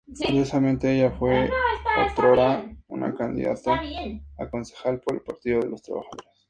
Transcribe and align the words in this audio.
Curiosamente, 0.19 0.91
ella 0.95 1.11
fue 1.11 1.47
otrora 2.09 2.65
una 2.87 3.13
candidata 3.13 3.79
a 4.39 4.49
concejal 4.49 4.99
por 4.99 5.13
el 5.13 5.21
Partido 5.21 5.59
de 5.59 5.69
los 5.69 5.83
Trabajadores. 5.83 6.31